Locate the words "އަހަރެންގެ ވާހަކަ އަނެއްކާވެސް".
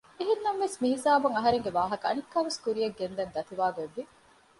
1.37-2.61